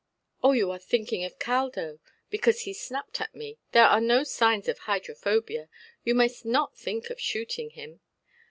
"Oh, 0.41 0.53
you 0.53 0.71
are 0.71 0.79
thinking 0.79 1.23
of 1.25 1.37
Caldo, 1.37 1.99
because 2.31 2.61
he 2.61 2.73
snapped 2.73 3.21
at 3.21 3.35
me. 3.35 3.59
There 3.71 3.85
are 3.85 4.01
no 4.01 4.23
signs 4.23 4.67
of 4.67 4.79
hydrophobia. 4.79 5.69
You 6.03 6.15
must 6.15 6.43
not 6.43 6.75
think 6.75 7.11
of 7.11 7.21
shooting 7.21 7.69
him". 7.69 7.99